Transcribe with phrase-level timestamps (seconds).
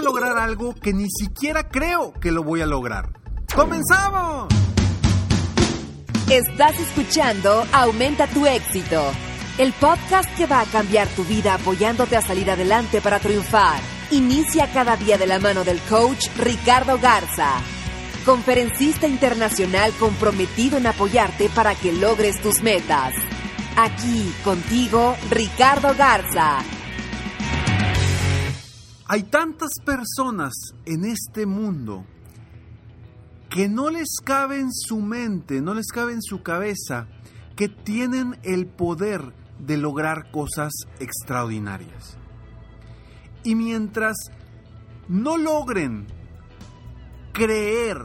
[0.00, 3.10] Lograr algo que ni siquiera creo que lo voy a lograr?
[3.54, 4.48] ¡Comenzamos!
[6.30, 9.02] Estás escuchando Aumenta tu éxito,
[9.58, 13.80] el podcast que va a cambiar tu vida apoyándote a salir adelante para triunfar.
[14.12, 17.50] Inicia cada día de la mano del coach Ricardo Garza,
[18.24, 23.12] conferencista internacional comprometido en apoyarte para que logres tus metas.
[23.76, 26.58] Aquí contigo, Ricardo Garza.
[29.12, 30.52] Hay tantas personas
[30.84, 32.06] en este mundo
[33.48, 37.08] que no les cabe en su mente, no les cabe en su cabeza,
[37.56, 42.18] que tienen el poder de lograr cosas extraordinarias.
[43.42, 44.16] Y mientras
[45.08, 46.06] no logren
[47.32, 47.96] creer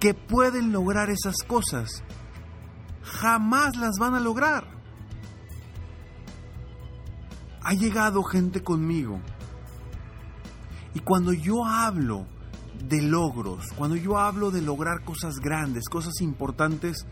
[0.00, 2.02] que pueden lograr esas cosas,
[3.04, 4.66] jamás las van a lograr.
[7.62, 9.20] Ha llegado gente conmigo
[10.94, 12.26] y cuando yo hablo
[12.88, 17.06] de logros, cuando yo hablo de lograr cosas grandes, cosas importantes,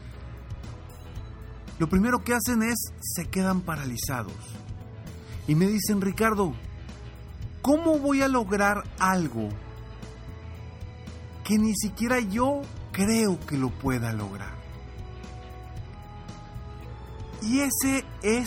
[1.79, 4.35] lo primero que hacen es se quedan paralizados.
[5.49, 6.53] Y me dicen, Ricardo,
[7.63, 9.49] ¿cómo voy a lograr algo
[11.45, 12.61] que ni siquiera yo
[12.93, 14.61] creo que lo pueda lograr?
[17.43, 18.47] Y ese es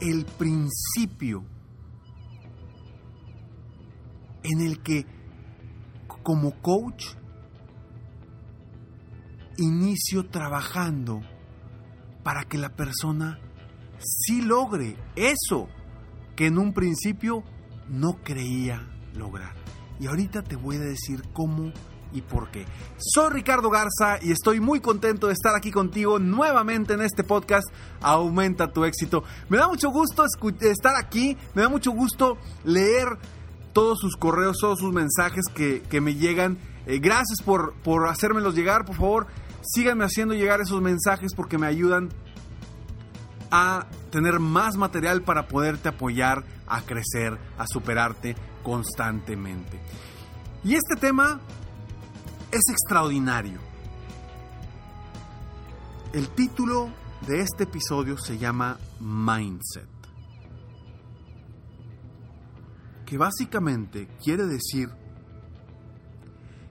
[0.00, 1.44] el principio
[4.46, 5.06] en el que
[6.22, 7.04] como coach
[9.58, 11.22] inicio trabajando
[12.22, 13.38] para que la persona
[13.98, 15.68] sí logre eso
[16.34, 17.42] que en un principio
[17.88, 19.54] no creía lograr.
[19.98, 21.72] Y ahorita te voy a decir cómo
[22.12, 22.66] y por qué.
[22.98, 27.66] Soy Ricardo Garza y estoy muy contento de estar aquí contigo nuevamente en este podcast
[28.00, 29.24] Aumenta tu éxito.
[29.48, 30.24] Me da mucho gusto
[30.60, 33.06] estar aquí, me da mucho gusto leer
[33.76, 36.56] todos sus correos, todos sus mensajes que, me llegan.
[36.86, 39.26] Eh, gracias por, por hacérmelos llegar, por favor,
[39.60, 42.08] síganme haciendo llegar esos mensajes porque me ayudan
[43.50, 49.78] a tener más material para poderte apoyar a crecer, a superarte constantemente.
[50.64, 51.38] Y este tema
[52.50, 53.60] es extraordinario.
[56.14, 56.88] El título
[57.26, 59.95] de este episodio se llama Mindset
[63.06, 64.90] que básicamente quiere decir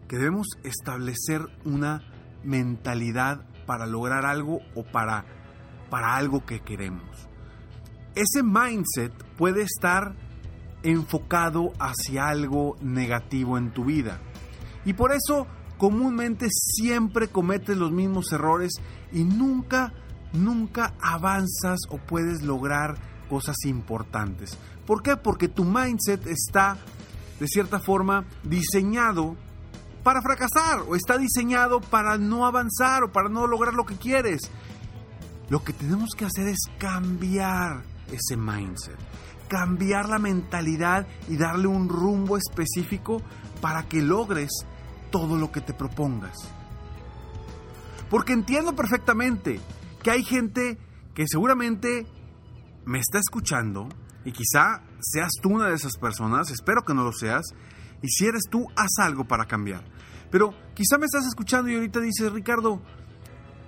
[0.07, 2.03] que debemos establecer una
[2.43, 5.25] mentalidad para lograr algo o para,
[5.89, 7.27] para algo que queremos.
[8.13, 10.15] Ese mindset puede estar
[10.83, 14.19] enfocado hacia algo negativo en tu vida.
[14.85, 15.47] Y por eso
[15.77, 18.73] comúnmente siempre cometes los mismos errores
[19.11, 19.93] y nunca,
[20.33, 24.57] nunca avanzas o puedes lograr cosas importantes.
[24.85, 25.17] ¿Por qué?
[25.17, 26.77] Porque tu mindset está,
[27.39, 29.35] de cierta forma, diseñado
[30.03, 34.51] para fracasar o está diseñado para no avanzar o para no lograr lo que quieres.
[35.49, 38.97] Lo que tenemos que hacer es cambiar ese mindset,
[39.47, 43.21] cambiar la mentalidad y darle un rumbo específico
[43.61, 44.51] para que logres
[45.11, 46.37] todo lo que te propongas.
[48.09, 49.59] Porque entiendo perfectamente
[50.03, 50.77] que hay gente
[51.15, 52.05] que seguramente
[52.85, 53.89] me está escuchando
[54.23, 57.43] y quizá seas tú una de esas personas, espero que no lo seas,
[58.01, 59.83] y si eres tú, haz algo para cambiar.
[60.31, 62.81] Pero quizá me estás escuchando y ahorita dices, Ricardo,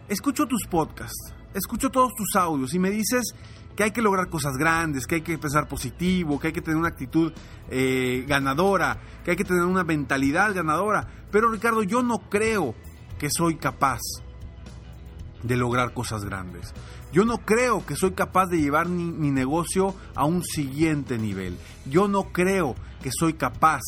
[0.08, 3.34] escucho tus podcasts, escucho todos tus audios y me dices
[3.75, 6.78] que hay que lograr cosas grandes, que hay que pensar positivo, que hay que tener
[6.78, 7.31] una actitud
[7.69, 11.08] eh, ganadora, que hay que tener una mentalidad ganadora.
[11.31, 12.74] Pero Ricardo, yo no creo
[13.19, 14.00] que soy capaz
[15.44, 16.74] de lograr cosas grandes.
[17.12, 21.57] Yo no creo que soy capaz de llevar mi, negocio a un siguiente nivel.
[21.86, 23.81] Yo no creo que soy capaz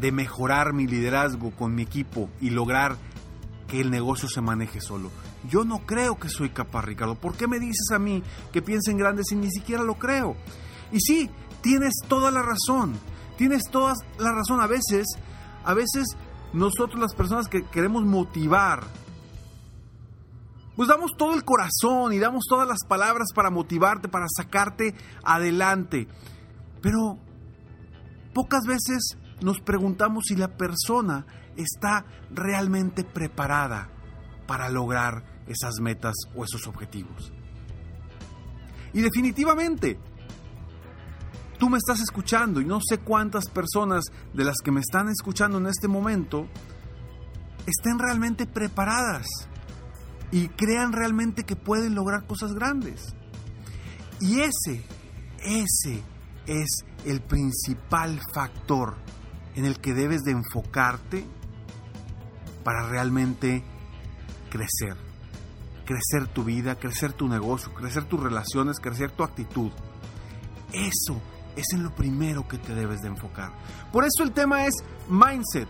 [0.00, 2.96] de mejorar mi liderazgo con mi equipo y lograr
[3.68, 5.10] que el negocio se maneje solo.
[5.48, 7.14] Yo no creo que soy capaz, Ricardo.
[7.16, 10.36] ¿Por qué me dices a mí que piense en grande si ni siquiera lo creo?
[10.92, 11.30] Y sí,
[11.60, 12.94] tienes toda la razón.
[13.36, 14.60] Tienes toda la razón.
[14.60, 15.06] A veces,
[15.64, 16.16] a veces
[16.52, 18.84] nosotros las personas que queremos motivar,
[20.80, 26.08] pues damos todo el corazón y damos todas las palabras para motivarte, para sacarte adelante.
[26.80, 27.18] Pero
[28.32, 33.90] pocas veces nos preguntamos si la persona está realmente preparada
[34.46, 37.30] para lograr esas metas o esos objetivos.
[38.94, 39.98] Y definitivamente,
[41.58, 45.58] tú me estás escuchando y no sé cuántas personas de las que me están escuchando
[45.58, 46.48] en este momento
[47.66, 49.26] estén realmente preparadas
[50.32, 53.14] y crean realmente que pueden lograr cosas grandes.
[54.20, 54.84] Y ese,
[55.42, 56.02] ese
[56.46, 58.96] es el principal factor
[59.54, 61.24] en el que debes de enfocarte
[62.64, 63.64] para realmente
[64.50, 64.96] crecer.
[65.84, 69.72] Crecer tu vida, crecer tu negocio, crecer tus relaciones, crecer tu actitud.
[70.72, 71.20] Eso
[71.56, 73.52] es en lo primero que te debes de enfocar.
[73.92, 74.74] Por eso el tema es
[75.08, 75.68] mindset.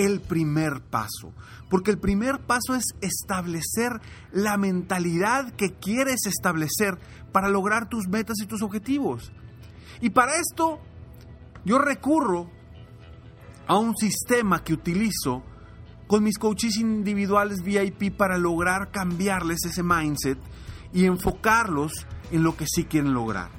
[0.00, 1.34] El primer paso.
[1.68, 4.00] Porque el primer paso es establecer
[4.32, 6.98] la mentalidad que quieres establecer
[7.32, 9.30] para lograr tus metas y tus objetivos.
[10.00, 10.80] Y para esto
[11.64, 12.50] yo recurro
[13.66, 15.44] a un sistema que utilizo
[16.06, 20.38] con mis coaches individuales VIP para lograr cambiarles ese mindset
[20.92, 23.50] y enfocarlos en lo que sí quieren lograr.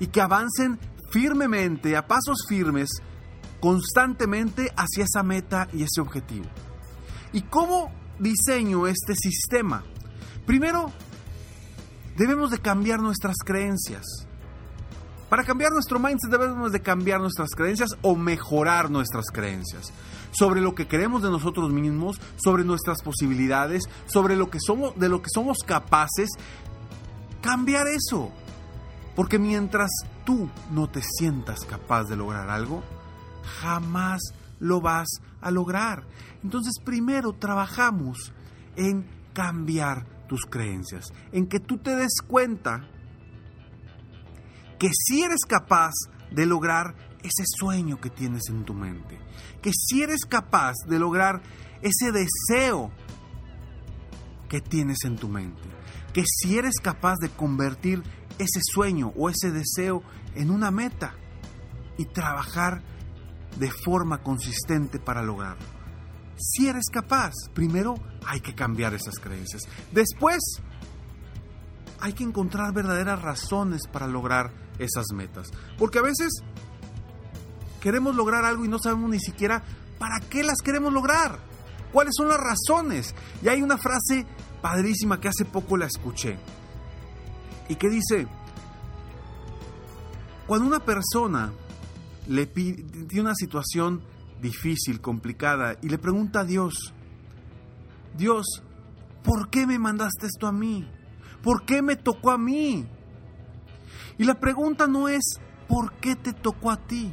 [0.00, 0.78] Y que avancen
[1.10, 2.88] firmemente, a pasos firmes,
[3.60, 6.46] constantemente hacia esa meta y ese objetivo.
[7.32, 9.84] ¿Y cómo diseño este sistema?
[10.46, 10.90] Primero,
[12.16, 14.04] debemos de cambiar nuestras creencias.
[15.28, 19.92] Para cambiar nuestro mindset debemos de cambiar nuestras creencias o mejorar nuestras creencias
[20.30, 25.08] sobre lo que queremos de nosotros mismos, sobre nuestras posibilidades, sobre lo que somos de
[25.08, 26.30] lo que somos capaces
[27.42, 28.30] cambiar eso.
[29.14, 29.90] Porque mientras
[30.24, 32.82] tú no te sientas capaz de lograr algo,
[33.48, 34.20] jamás
[34.60, 35.08] lo vas
[35.40, 36.06] a lograr.
[36.42, 38.32] Entonces, primero trabajamos
[38.76, 42.88] en cambiar tus creencias, en que tú te des cuenta
[44.78, 45.92] que si eres capaz
[46.30, 49.18] de lograr ese sueño que tienes en tu mente,
[49.60, 51.42] que si eres capaz de lograr
[51.82, 52.92] ese deseo
[54.48, 55.68] que tienes en tu mente,
[56.12, 58.02] que si eres capaz de convertir
[58.38, 60.02] ese sueño o ese deseo
[60.34, 61.14] en una meta
[61.96, 62.82] y trabajar
[63.56, 65.64] de forma consistente para lograrlo.
[66.36, 69.62] Si eres capaz, primero hay que cambiar esas creencias.
[69.90, 70.38] Después,
[72.00, 75.50] hay que encontrar verdaderas razones para lograr esas metas.
[75.76, 76.42] Porque a veces
[77.80, 79.62] queremos lograr algo y no sabemos ni siquiera
[79.98, 81.38] para qué las queremos lograr.
[81.92, 83.14] ¿Cuáles son las razones?
[83.42, 84.26] Y hay una frase
[84.60, 86.38] padrísima que hace poco la escuché.
[87.68, 88.26] Y que dice,
[90.46, 91.52] cuando una persona
[92.28, 94.02] le pide, una situación
[94.40, 96.92] difícil, complicada, y le pregunta a Dios,
[98.16, 98.62] Dios,
[99.24, 100.88] ¿por qué me mandaste esto a mí?
[101.42, 102.86] ¿Por qué me tocó a mí?
[104.18, 107.12] Y la pregunta no es, ¿por qué te tocó a ti?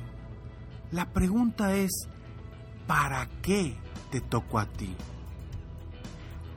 [0.92, 1.92] La pregunta es,
[2.86, 3.78] ¿para qué
[4.12, 4.96] te tocó a ti?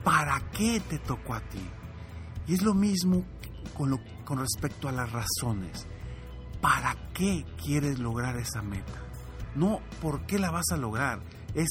[0.03, 1.61] ¿Para qué te tocó a ti?
[2.47, 3.25] Y es lo mismo
[3.75, 5.87] con respecto a las razones.
[6.61, 9.01] ¿Para qué quieres lograr esa meta?
[9.55, 11.19] No por qué la vas a lograr,
[11.55, 11.69] es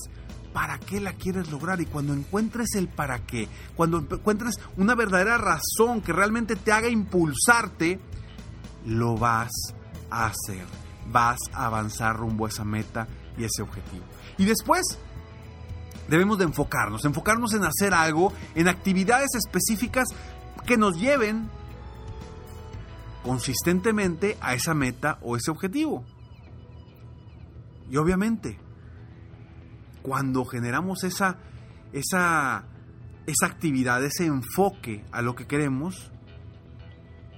[0.52, 5.38] para qué la quieres lograr y cuando encuentres el para qué, cuando encuentres una verdadera
[5.38, 8.00] razón que realmente te haga impulsarte,
[8.84, 9.50] lo vas
[10.10, 10.64] a hacer.
[11.10, 14.04] Vas a avanzar rumbo a esa meta y ese objetivo.
[14.36, 14.98] Y después
[16.08, 20.08] debemos de enfocarnos, enfocarnos en hacer algo, en actividades específicas
[20.66, 21.50] que nos lleven
[23.28, 26.02] consistentemente a esa meta o ese objetivo.
[27.90, 28.58] Y obviamente,
[30.00, 31.36] cuando generamos esa,
[31.92, 32.64] esa,
[33.26, 36.10] esa actividad, ese enfoque a lo que queremos,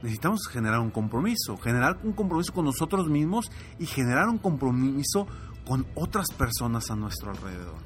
[0.01, 5.27] necesitamos generar un compromiso, generar un compromiso con nosotros mismos y generar un compromiso
[5.67, 7.83] con otras personas a nuestro alrededor.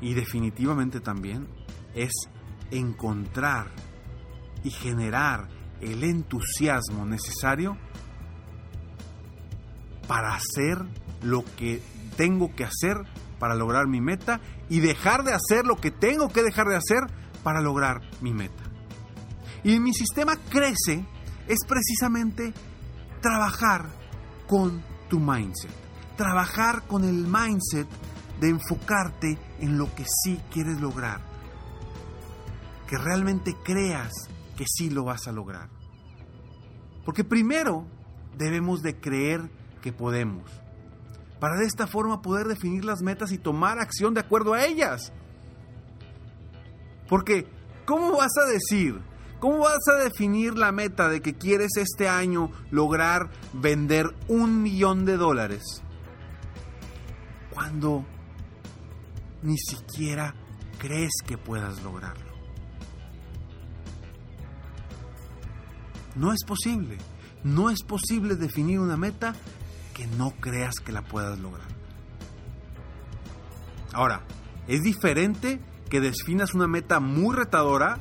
[0.00, 1.48] Y definitivamente también
[1.92, 2.12] es
[2.70, 3.66] encontrar
[4.64, 5.48] y generar
[5.80, 7.76] el entusiasmo necesario
[10.06, 10.78] para hacer
[11.22, 11.82] lo que
[12.16, 12.96] tengo que hacer
[13.38, 17.00] para lograr mi meta y dejar de hacer lo que tengo que dejar de hacer
[17.42, 18.62] para lograr mi meta.
[19.64, 21.04] Y mi sistema crece
[21.48, 22.52] es precisamente
[23.20, 23.86] trabajar
[24.46, 25.70] con tu mindset.
[26.16, 27.88] Trabajar con el mindset
[28.40, 31.20] de enfocarte en lo que sí quieres lograr.
[32.86, 34.12] Que realmente creas
[34.56, 35.68] que sí lo vas a lograr.
[37.04, 37.86] Porque primero
[38.36, 40.50] debemos de creer que podemos.
[41.40, 45.12] Para de esta forma poder definir las metas y tomar acción de acuerdo a ellas.
[47.08, 47.46] Porque,
[47.84, 49.00] ¿cómo vas a decir?
[49.40, 55.04] ¿Cómo vas a definir la meta de que quieres este año lograr vender un millón
[55.04, 55.82] de dólares?
[57.52, 58.04] Cuando
[59.42, 60.34] ni siquiera
[60.78, 62.31] crees que puedas lograrlo.
[66.14, 66.98] No es posible.
[67.44, 69.34] No es posible definir una meta
[69.94, 71.68] que no creas que la puedas lograr.
[73.92, 74.22] Ahora,
[74.68, 77.98] es diferente que definas una meta muy retadora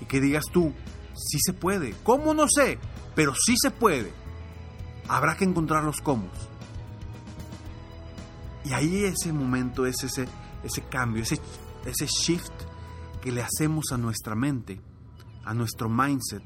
[0.00, 0.72] y que digas tú,
[1.14, 1.94] sí se puede.
[2.02, 2.32] ¿Cómo?
[2.34, 2.78] No sé,
[3.14, 4.12] pero sí se puede.
[5.08, 6.28] Habrá que encontrar los cómo.
[8.64, 10.28] Y ahí ese momento es ese,
[10.62, 11.40] ese cambio, ese,
[11.84, 12.52] ese shift
[13.20, 14.80] que le hacemos a nuestra mente,
[15.44, 16.42] a nuestro mindset,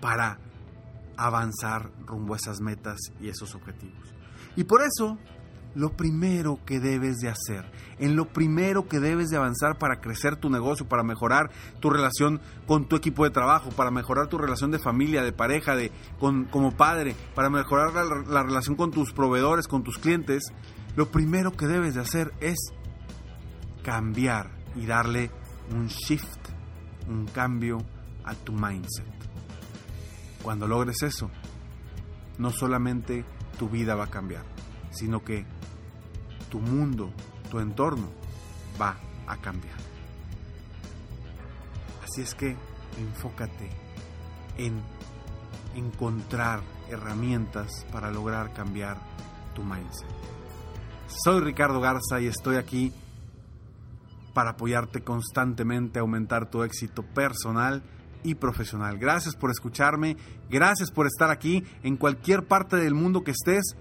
[0.00, 0.38] para
[1.16, 4.14] avanzar rumbo a esas metas y esos objetivos.
[4.56, 5.18] Y por eso,
[5.74, 10.36] lo primero que debes de hacer, en lo primero que debes de avanzar para crecer
[10.36, 14.70] tu negocio, para mejorar tu relación con tu equipo de trabajo, para mejorar tu relación
[14.70, 19.68] de familia, de pareja, de como padre, para mejorar la, la relación con tus proveedores,
[19.68, 20.44] con tus clientes,
[20.96, 22.58] lo primero que debes de hacer es
[23.82, 25.30] cambiar y darle
[25.70, 26.48] un shift,
[27.08, 27.78] un cambio
[28.24, 29.19] a tu mindset.
[30.42, 31.30] Cuando logres eso,
[32.38, 33.24] no solamente
[33.58, 34.44] tu vida va a cambiar,
[34.90, 35.44] sino que
[36.50, 37.12] tu mundo,
[37.50, 38.08] tu entorno
[38.80, 39.76] va a cambiar.
[42.02, 42.56] Así es que
[42.98, 43.70] enfócate
[44.56, 44.80] en
[45.74, 48.98] encontrar herramientas para lograr cambiar
[49.54, 50.08] tu mindset.
[51.24, 52.92] Soy Ricardo Garza y estoy aquí
[54.32, 57.82] para apoyarte constantemente a aumentar tu éxito personal
[58.22, 58.98] y profesional.
[58.98, 60.16] Gracias por escucharme,
[60.48, 63.76] gracias por estar aquí en cualquier parte del mundo que estés.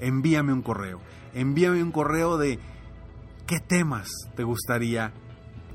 [0.00, 1.00] Envíame un correo,
[1.34, 2.58] envíame un correo de
[3.46, 5.12] qué temas te gustaría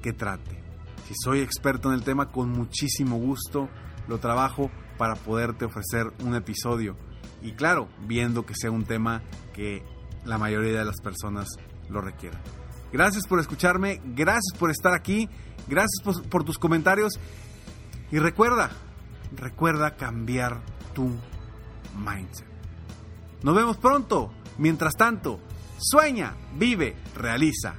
[0.01, 0.63] que trate.
[1.07, 3.69] Si soy experto en el tema, con muchísimo gusto
[4.07, 6.97] lo trabajo para poderte ofrecer un episodio.
[7.41, 9.21] Y claro, viendo que sea un tema
[9.53, 9.83] que
[10.25, 11.47] la mayoría de las personas
[11.89, 12.41] lo requieran.
[12.91, 15.29] Gracias por escucharme, gracias por estar aquí,
[15.67, 17.13] gracias por, tus comentarios
[18.11, 18.71] y recuerda,
[19.35, 20.61] recuerda cambiar
[20.93, 21.09] tu
[21.97, 22.47] mindset.
[23.43, 24.31] Nos vemos pronto.
[24.57, 25.39] Mientras tanto,
[25.77, 27.75] sueña, vive, realiza.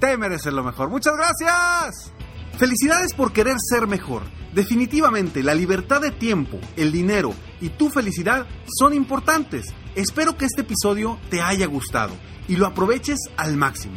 [0.00, 0.90] Te mereces lo mejor.
[0.90, 2.12] Muchas gracias.
[2.58, 4.22] Felicidades por querer ser mejor.
[4.52, 8.46] Definitivamente, la libertad de tiempo, el dinero y tu felicidad
[8.78, 9.66] son importantes.
[9.94, 12.14] Espero que este episodio te haya gustado
[12.48, 13.96] y lo aproveches al máximo.